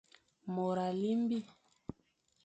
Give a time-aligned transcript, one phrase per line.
[0.53, 1.35] Mor à limbe.